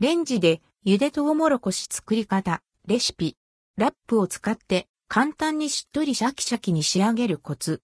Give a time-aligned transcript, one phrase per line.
[0.00, 3.36] レンジで茹でトウモロコシ作り方、レシピ。
[3.76, 7.82] ラップを使って簡単にしっとりシャキシャキに仕上げるコツ。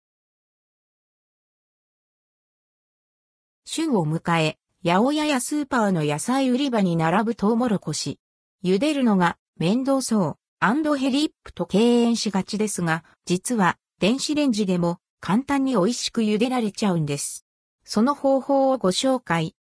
[3.64, 8.20] 旬を迎え、八百屋やスーパーの野菜売り場に並ぶトウモロコシ。
[8.62, 17.44] 茹でるのが面倒そう、 and hellip と敬遠しがちですが、実は電子レンジでも簡単に美味しく茹でられちゃうんです。
[17.82, 19.56] その方法をご紹介。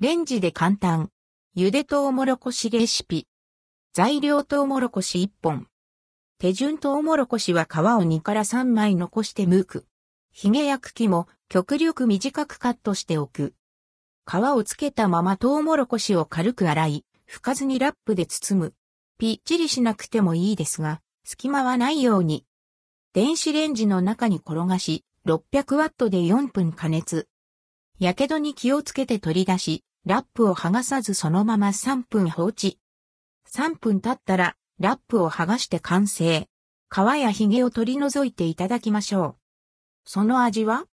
[0.00, 1.10] レンジで簡単。
[1.54, 3.26] 茹でトウモロコシレシピ。
[3.92, 5.66] 材料トウモロコシ1本。
[6.38, 9.86] 手順トウモロコシは皮を2から3枚残して剥く。
[10.32, 13.52] 髭や茎も極力短くカットしておく。
[14.24, 18.74] 皮をつけたままトウモロコシを軽く洗い、拭かずにラップで包む。
[19.18, 22.46] ぴっちりしなくてもいいですが、隙間はないように。
[23.12, 27.28] 電子レンジの中に転がし、600ワットで4分加熱。
[27.98, 32.80] やけどに気をつけて取り出し、ラップを剥がさずそのまま3分放置。
[33.48, 36.48] 3分経ったら、ラップを剥がして完成。
[36.90, 39.36] 皮や髭を取り除いていただきましょう。
[40.04, 40.86] その味は？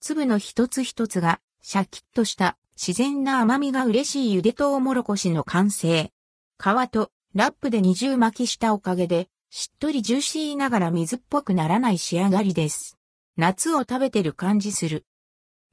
[0.00, 6.12] 粒の一つ一つがシャキッとした自然な甘みが嬉しいゆでとうもろこしの完成。
[6.56, 12.96] 皮とラップで二重巻きしたおかげで、しっとりジューシーながら水っぽくならない仕上がりです。
[13.36, 15.04] 夏を食べてる感じする。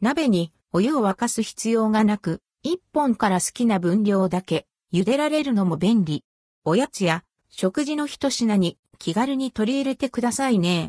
[0.01, 6.23] 鍋にお湯を沸かす必要がなく、一本から好きな分量だけ茹でられるのも便利。
[6.63, 10.81] おやつや食事の一品に気軽に取り入れてくださいね。